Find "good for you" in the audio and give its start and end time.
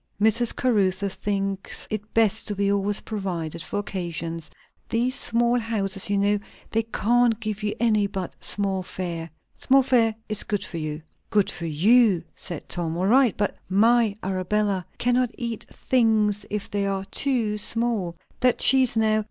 10.43-11.03, 11.29-12.23